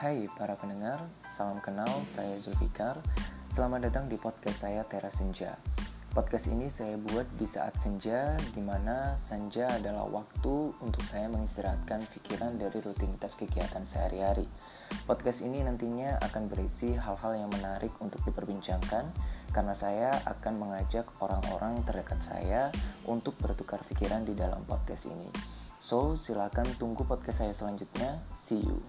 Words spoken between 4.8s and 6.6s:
Teras Senja. Podcast